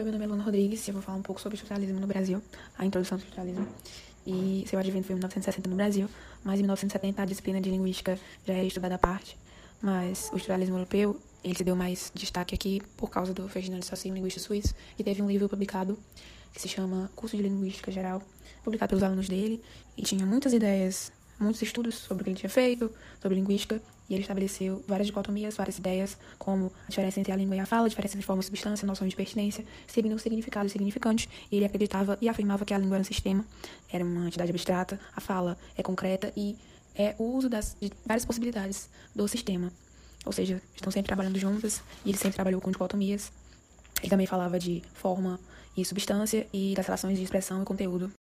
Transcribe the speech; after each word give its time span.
Oi, 0.00 0.04
meu 0.04 0.14
nome 0.14 0.24
é 0.24 0.28
Luana 0.28 0.42
Rodrigues 0.44 0.88
e 0.88 0.90
eu 0.90 0.94
vou 0.94 1.02
falar 1.02 1.18
um 1.18 1.22
pouco 1.22 1.38
sobre 1.38 1.56
o 1.56 1.56
estruturalismo 1.56 2.00
no 2.00 2.06
Brasil, 2.06 2.40
a 2.78 2.86
introdução 2.86 3.18
do 3.18 3.20
estruturalismo. 3.20 3.68
E 4.26 4.64
seu 4.66 4.78
advento 4.78 5.04
foi 5.04 5.12
em 5.12 5.16
1960 5.16 5.68
no 5.68 5.76
Brasil, 5.76 6.08
mas 6.42 6.58
em 6.58 6.62
1970 6.62 7.20
a 7.20 7.24
disciplina 7.26 7.60
de 7.60 7.68
linguística 7.68 8.18
já 8.46 8.54
é 8.54 8.64
estudada 8.64 8.94
à 8.94 8.98
parte. 8.98 9.36
Mas 9.78 10.30
o 10.32 10.36
estruturalismo 10.36 10.76
europeu, 10.76 11.20
ele 11.44 11.54
se 11.54 11.62
deu 11.62 11.76
mais 11.76 12.10
destaque 12.14 12.54
aqui 12.54 12.80
por 12.96 13.10
causa 13.10 13.34
do 13.34 13.46
Ferdinand 13.46 13.82
Saussure, 13.82 14.14
linguista 14.14 14.40
suíço, 14.40 14.74
que 14.96 15.04
teve 15.04 15.20
um 15.20 15.28
livro 15.28 15.50
publicado 15.50 15.98
que 16.54 16.62
se 16.62 16.66
chama 16.66 17.10
Curso 17.14 17.36
de 17.36 17.42
Linguística 17.42 17.92
Geral, 17.92 18.22
publicado 18.64 18.88
pelos 18.88 19.02
alunos 19.02 19.28
dele, 19.28 19.62
e 19.98 20.02
tinha 20.02 20.24
muitas 20.24 20.54
ideias, 20.54 21.12
muitos 21.40 21.62
estudos 21.62 21.94
sobre 21.94 22.22
o 22.22 22.24
que 22.24 22.30
ele 22.30 22.38
tinha 22.38 22.50
feito, 22.50 22.92
sobre 23.20 23.36
linguística, 23.36 23.80
e 24.08 24.14
ele 24.14 24.22
estabeleceu 24.22 24.84
várias 24.86 25.06
dicotomias, 25.06 25.56
várias 25.56 25.78
ideias, 25.78 26.18
como 26.36 26.72
a 26.86 26.90
diferença 26.90 27.20
entre 27.20 27.32
a 27.32 27.36
língua 27.36 27.56
e 27.56 27.60
a 27.60 27.66
fala, 27.66 27.86
a 27.86 27.88
diferença 27.88 28.14
entre 28.14 28.26
forma 28.26 28.42
e 28.42 28.44
substância, 28.44 28.86
noção 28.86 29.06
de 29.06 29.14
pertinência, 29.14 29.64
seguindo 29.86 30.18
significado 30.18 30.66
e 30.66 30.70
significante. 30.70 31.28
E 31.50 31.56
ele 31.56 31.64
acreditava 31.64 32.18
e 32.20 32.28
afirmava 32.28 32.64
que 32.64 32.74
a 32.74 32.78
língua 32.78 32.96
era 32.96 33.02
um 33.02 33.04
sistema, 33.04 33.44
era 33.90 34.04
uma 34.04 34.26
entidade 34.26 34.50
abstrata, 34.50 35.00
a 35.14 35.20
fala 35.20 35.56
é 35.76 35.82
concreta 35.82 36.32
e 36.36 36.56
é 36.94 37.14
o 37.18 37.24
uso 37.36 37.48
das, 37.48 37.76
de 37.80 37.92
várias 38.04 38.24
possibilidades 38.24 38.90
do 39.14 39.26
sistema. 39.28 39.72
Ou 40.26 40.32
seja, 40.32 40.60
estão 40.74 40.90
sempre 40.90 41.06
trabalhando 41.06 41.38
juntas 41.38 41.80
e 42.04 42.10
ele 42.10 42.18
sempre 42.18 42.34
trabalhou 42.34 42.60
com 42.60 42.70
dicotomias. 42.70 43.32
Ele 44.00 44.10
também 44.10 44.26
falava 44.26 44.58
de 44.58 44.82
forma 44.92 45.38
e 45.76 45.84
substância 45.84 46.46
e 46.52 46.74
das 46.74 46.86
relações 46.86 47.16
de 47.16 47.24
expressão 47.24 47.62
e 47.62 47.64
conteúdo. 47.64 48.12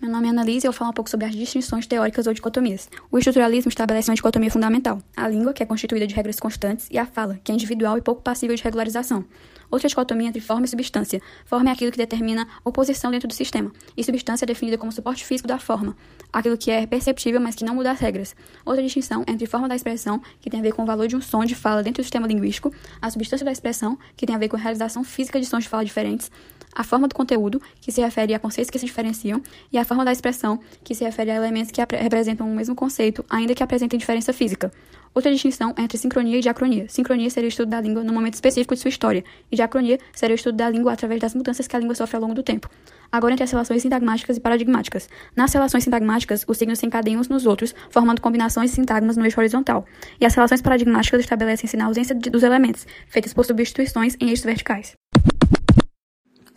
Meu 0.00 0.12
nome 0.12 0.28
é 0.28 0.30
Annalise 0.30 0.64
e 0.64 0.68
eu 0.68 0.72
falar 0.72 0.90
um 0.90 0.94
pouco 0.94 1.10
sobre 1.10 1.26
as 1.26 1.34
distinções 1.34 1.84
teóricas 1.84 2.28
ou 2.28 2.32
dicotomias. 2.32 2.88
O 3.10 3.18
estruturalismo 3.18 3.68
estabelece 3.68 4.08
uma 4.08 4.14
dicotomia 4.14 4.48
fundamental: 4.48 5.02
a 5.16 5.28
língua, 5.28 5.52
que 5.52 5.60
é 5.60 5.66
constituída 5.66 6.06
de 6.06 6.14
regras 6.14 6.38
constantes, 6.38 6.86
e 6.88 6.96
a 6.96 7.04
fala, 7.04 7.40
que 7.42 7.50
é 7.50 7.54
individual 7.54 7.98
e 7.98 8.00
pouco 8.00 8.22
passível 8.22 8.54
de 8.54 8.62
regularização. 8.62 9.24
Outra 9.70 9.88
dicotomia 9.88 10.28
entre 10.28 10.40
forma 10.40 10.64
e 10.64 10.68
substância. 10.68 11.20
Forma 11.44 11.68
é 11.68 11.72
aquilo 11.72 11.90
que 11.90 11.98
determina 11.98 12.48
oposição 12.64 13.10
dentro 13.10 13.28
do 13.28 13.34
sistema, 13.34 13.70
e 13.96 14.02
substância 14.02 14.44
é 14.44 14.46
definida 14.46 14.78
como 14.78 14.90
suporte 14.90 15.24
físico 15.24 15.46
da 15.46 15.58
forma, 15.58 15.96
aquilo 16.32 16.56
que 16.56 16.70
é 16.70 16.86
perceptível, 16.86 17.40
mas 17.40 17.54
que 17.54 17.64
não 17.64 17.74
muda 17.74 17.90
as 17.90 18.00
regras. 18.00 18.34
Outra 18.64 18.82
distinção 18.82 19.24
é 19.26 19.32
entre 19.32 19.46
forma 19.46 19.68
da 19.68 19.76
expressão, 19.76 20.22
que 20.40 20.48
tem 20.48 20.60
a 20.60 20.62
ver 20.62 20.72
com 20.72 20.82
o 20.82 20.86
valor 20.86 21.06
de 21.06 21.16
um 21.16 21.20
som 21.20 21.44
de 21.44 21.54
fala 21.54 21.82
dentro 21.82 22.02
do 22.02 22.04
sistema 22.04 22.26
linguístico, 22.26 22.72
a 23.00 23.10
substância 23.10 23.44
da 23.44 23.52
expressão, 23.52 23.98
que 24.16 24.26
tem 24.26 24.34
a 24.34 24.38
ver 24.38 24.48
com 24.48 24.56
a 24.56 24.58
realização 24.58 25.04
física 25.04 25.38
de 25.38 25.46
sons 25.46 25.64
de 25.64 25.68
fala 25.68 25.84
diferentes, 25.84 26.30
a 26.74 26.84
forma 26.84 27.08
do 27.08 27.14
conteúdo, 27.14 27.60
que 27.80 27.90
se 27.90 28.00
refere 28.00 28.34
a 28.34 28.38
conceitos 28.38 28.70
que 28.70 28.78
se 28.78 28.86
diferenciam, 28.86 29.42
e 29.72 29.78
a 29.78 29.84
forma 29.84 30.04
da 30.04 30.12
expressão, 30.12 30.60
que 30.84 30.94
se 30.94 31.04
refere 31.04 31.30
a 31.30 31.34
elementos 31.34 31.70
que 31.70 31.80
representam 31.96 32.50
o 32.50 32.54
mesmo 32.54 32.74
conceito, 32.74 33.24
ainda 33.28 33.54
que 33.54 33.62
apresentem 33.62 33.98
diferença 33.98 34.32
física. 34.32 34.72
Outra 35.14 35.30
distinção 35.32 35.74
é 35.76 35.82
entre 35.82 35.98
sincronia 35.98 36.38
e 36.38 36.40
diacronia. 36.40 36.86
Sincronia 36.88 37.28
seria 37.30 37.46
o 37.46 37.48
estudo 37.48 37.70
da 37.70 37.80
língua 37.80 38.02
no 38.04 38.12
momento 38.12 38.34
específico 38.34 38.74
de 38.74 38.80
sua 38.80 38.88
história, 38.88 39.24
e 39.50 39.56
diacronia 39.56 39.98
seria 40.12 40.34
o 40.34 40.36
estudo 40.36 40.56
da 40.56 40.68
língua 40.68 40.92
através 40.92 41.20
das 41.20 41.34
mudanças 41.34 41.66
que 41.66 41.76
a 41.76 41.78
língua 41.78 41.94
sofre 41.94 42.16
ao 42.16 42.22
longo 42.22 42.34
do 42.34 42.42
tempo. 42.42 42.68
Agora, 43.10 43.32
entre 43.32 43.44
as 43.44 43.50
relações 43.50 43.82
sintagmáticas 43.82 44.36
e 44.36 44.40
paradigmáticas. 44.40 45.08
Nas 45.34 45.52
relações 45.52 45.84
sintagmáticas, 45.84 46.44
os 46.46 46.58
signos 46.58 46.78
se 46.78 46.86
encadeiam 46.86 47.20
uns 47.20 47.28
nos 47.28 47.46
outros, 47.46 47.74
formando 47.90 48.20
combinações 48.20 48.70
de 48.70 48.76
sintagmas 48.76 49.16
no 49.16 49.24
eixo 49.24 49.40
horizontal. 49.40 49.86
E 50.20 50.26
as 50.26 50.34
relações 50.34 50.60
paradigmáticas 50.60 51.20
estabelecem-se 51.20 51.76
na 51.76 51.86
ausência 51.86 52.14
dos 52.14 52.42
elementos, 52.42 52.86
feitas 53.06 53.32
por 53.32 53.46
substituições 53.46 54.14
em 54.20 54.28
eixos 54.28 54.44
verticais. 54.44 54.94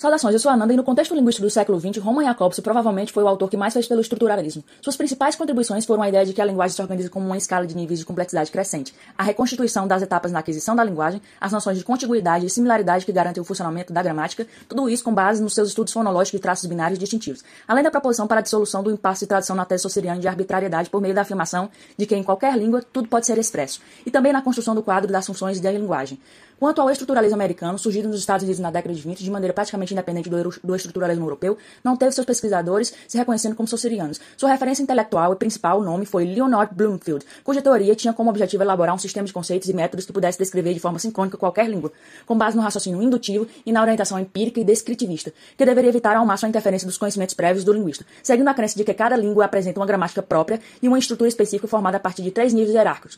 Saudações, 0.01 0.33
eu 0.33 0.39
sou 0.39 0.49
a 0.49 0.55
Ananda 0.55 0.73
e 0.73 0.75
no 0.75 0.83
contexto 0.83 1.13
linguístico 1.13 1.45
do 1.45 1.51
século 1.51 1.79
XX, 1.79 2.03
Roman 2.03 2.23
Jacobson 2.23 2.63
provavelmente 2.63 3.13
foi 3.13 3.21
o 3.21 3.27
autor 3.27 3.47
que 3.51 3.55
mais 3.55 3.71
fez 3.71 3.87
pelo 3.87 4.01
estruturalismo. 4.01 4.63
Suas 4.81 4.97
principais 4.97 5.35
contribuições 5.35 5.85
foram 5.85 6.01
a 6.01 6.09
ideia 6.09 6.25
de 6.25 6.33
que 6.33 6.41
a 6.41 6.45
linguagem 6.45 6.75
se 6.75 6.81
organiza 6.81 7.07
como 7.07 7.27
uma 7.27 7.37
escala 7.37 7.67
de 7.67 7.75
níveis 7.75 7.99
de 7.99 8.05
complexidade 8.05 8.49
crescente, 8.49 8.95
a 9.15 9.21
reconstituição 9.21 9.87
das 9.87 10.01
etapas 10.01 10.31
na 10.31 10.39
aquisição 10.39 10.75
da 10.75 10.83
linguagem, 10.83 11.21
as 11.39 11.51
noções 11.51 11.77
de 11.77 11.83
contiguidade 11.83 12.47
e 12.47 12.49
similaridade 12.49 13.05
que 13.05 13.11
garantem 13.11 13.41
o 13.41 13.43
funcionamento 13.43 13.93
da 13.93 14.01
gramática, 14.01 14.47
tudo 14.67 14.89
isso 14.89 15.03
com 15.03 15.13
base 15.13 15.39
nos 15.39 15.53
seus 15.53 15.67
estudos 15.69 15.93
fonológicos 15.93 16.39
de 16.39 16.41
traços 16.41 16.65
binários 16.65 16.97
distintivos, 16.97 17.43
além 17.67 17.83
da 17.83 17.91
proposição 17.91 18.25
para 18.25 18.39
a 18.39 18.41
dissolução 18.41 18.81
do 18.81 18.89
impasse 18.89 19.25
de 19.25 19.27
tradução 19.27 19.55
na 19.55 19.65
tese 19.65 19.83
sociriana 19.83 20.19
de 20.19 20.27
arbitrariedade 20.27 20.89
por 20.89 20.99
meio 20.99 21.13
da 21.13 21.21
afirmação 21.21 21.69
de 21.95 22.07
que 22.07 22.15
em 22.15 22.23
qualquer 22.23 22.57
língua 22.57 22.81
tudo 22.91 23.07
pode 23.07 23.27
ser 23.27 23.37
expresso, 23.37 23.79
e 24.03 24.09
também 24.09 24.33
na 24.33 24.41
construção 24.41 24.73
do 24.73 24.81
quadro 24.81 25.11
das 25.11 25.27
funções 25.27 25.59
da 25.59 25.71
linguagem. 25.71 26.19
Quanto 26.61 26.79
ao 26.79 26.91
estruturalismo 26.91 27.33
americano, 27.33 27.79
surgido 27.79 28.07
nos 28.07 28.19
Estados 28.19 28.43
Unidos 28.43 28.59
na 28.59 28.69
década 28.69 28.93
de 28.93 29.01
20 29.01 29.23
de 29.23 29.31
maneira 29.31 29.51
praticamente 29.51 29.95
independente 29.95 30.29
do, 30.29 30.75
estruturalismo 30.75 31.25
europeu, 31.25 31.57
não 31.83 31.97
teve 31.97 32.11
seus 32.11 32.23
pesquisadores 32.23 32.93
se 33.07 33.17
reconhecendo 33.17 33.55
como 33.55 33.67
socirianos. 33.67 34.21
Sua 34.37 34.51
referência 34.51 34.83
intelectual 34.83 35.33
e 35.33 35.35
principal 35.35 35.81
nome 35.81 36.05
foi 36.05 36.23
Leonard 36.23 36.75
Bloomfield, 36.75 37.25
cuja 37.43 37.63
teoria 37.63 37.95
tinha 37.95 38.13
como 38.13 38.29
objetivo 38.29 38.61
elaborar 38.61 38.93
um 38.93 38.99
sistema 38.99 39.25
de 39.25 39.33
conceitos 39.33 39.69
e 39.69 39.73
métodos 39.73 40.05
que 40.05 40.13
pudesse 40.13 40.37
descrever 40.37 40.75
de 40.75 40.79
forma 40.79 40.99
sincrônica 40.99 41.35
qualquer 41.35 41.67
língua, 41.67 41.91
com 42.27 42.37
base 42.37 42.55
no 42.55 42.61
raciocínio 42.61 43.01
indutivo 43.01 43.47
e 43.65 43.71
na 43.71 43.81
orientação 43.81 44.19
empírica 44.19 44.59
e 44.59 44.63
descritivista, 44.63 45.33
que 45.57 45.65
deveria 45.65 45.89
evitar 45.89 46.15
ao 46.15 46.27
máximo 46.27 46.45
a 46.45 46.49
interferência 46.49 46.85
dos 46.85 46.95
conhecimentos 46.95 47.33
prévios 47.33 47.63
do 47.63 47.73
linguista, 47.73 48.05
seguindo 48.21 48.49
a 48.49 48.53
crença 48.53 48.77
de 48.77 48.83
que 48.83 48.93
cada 48.93 49.15
língua 49.15 49.45
apresenta 49.45 49.79
uma 49.79 49.87
gramática 49.87 50.21
própria 50.21 50.61
e 50.79 50.87
uma 50.87 50.99
estrutura 50.99 51.27
específica 51.27 51.67
formada 51.67 51.97
a 51.97 51.99
partir 51.99 52.21
de 52.21 52.29
três 52.29 52.53
níveis 52.53 52.75
hierárquicos 52.75 53.17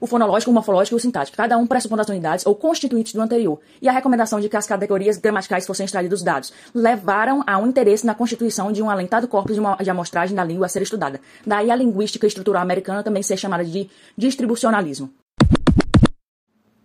o 0.00 0.06
fonológico, 0.06 0.50
o 0.50 0.54
morfológico 0.54 0.96
e 0.96 0.98
o 0.98 1.00
sintático, 1.00 1.36
cada 1.36 1.58
um 1.58 1.66
pressupondo 1.66 2.02
as 2.02 2.08
unidades 2.08 2.46
ou 2.46 2.54
constituintes 2.54 3.12
do 3.12 3.20
anterior, 3.20 3.60
e 3.82 3.88
a 3.88 3.92
recomendação 3.92 4.40
de 4.40 4.48
que 4.48 4.56
as 4.56 4.66
categorias 4.66 5.16
gramaticais 5.18 5.66
fossem 5.66 5.84
extraídas 5.84 6.10
dos 6.10 6.22
dados, 6.22 6.52
levaram 6.74 7.42
a 7.46 7.58
um 7.58 7.66
interesse 7.66 8.06
na 8.06 8.14
constituição 8.14 8.72
de 8.72 8.82
um 8.82 8.88
alentado 8.88 9.28
corpus 9.28 9.54
de, 9.54 9.60
uma, 9.60 9.76
de 9.76 9.90
amostragem 9.90 10.34
da 10.34 10.44
língua 10.44 10.66
a 10.66 10.68
ser 10.68 10.82
estudada. 10.82 11.20
Daí 11.46 11.70
a 11.70 11.76
linguística 11.76 12.26
estrutural 12.26 12.62
americana 12.62 13.02
também 13.02 13.22
ser 13.22 13.36
chamada 13.36 13.64
de 13.64 13.88
distribucionalismo. 14.16 15.10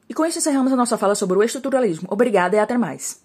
E 0.07 0.13
com 0.13 0.25
isso 0.25 0.37
encerramos 0.37 0.71
a 0.71 0.75
nossa 0.75 0.97
fala 0.97 1.15
sobre 1.15 1.37
o 1.37 1.43
estruturalismo. 1.43 2.07
Obrigada 2.11 2.55
e 2.55 2.59
até 2.59 2.77
mais. 2.77 3.21